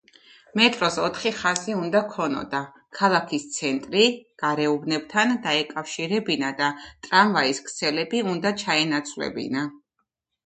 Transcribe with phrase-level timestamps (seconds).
[0.59, 2.61] მეტროს ოთხი ხაზი უნდა ჰქონოდა,
[2.99, 4.05] ქალაქის ცენტრი
[4.43, 6.71] გარეუბნებთან დაეკავშირებინა და
[7.09, 9.67] ტრამვაის ქსელები უნდა ჩაენაცვლებინა.